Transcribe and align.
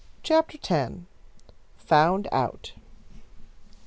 CHAPTER 0.23 0.57
X. 0.67 0.93
"FOUND 1.77 2.27
OUT." 2.31 2.71